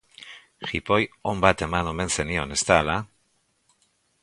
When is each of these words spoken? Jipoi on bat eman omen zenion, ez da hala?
Jipoi 0.69 0.99
on 1.31 1.43
bat 1.43 1.63
eman 1.67 1.91
omen 1.91 2.11
zenion, 2.17 2.57
ez 2.57 2.61
da 2.71 2.81
hala? 2.81 2.99